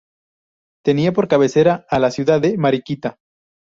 Tenía 0.83 1.11
por 1.13 1.27
cabecera 1.27 1.85
a 1.87 1.99
la 1.99 2.09
ciudad 2.09 2.41
de 2.41 2.57
Mariquita. 2.57 3.19